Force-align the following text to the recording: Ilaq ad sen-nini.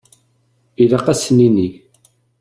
Ilaq 0.81 1.05
ad 1.11 1.17
sen-nini. 1.17 1.69